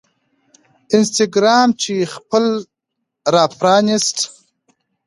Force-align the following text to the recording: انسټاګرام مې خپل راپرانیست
انسټاګرام 0.93 1.69
مې 1.81 1.97
خپل 2.13 2.45
راپرانیست 3.33 4.17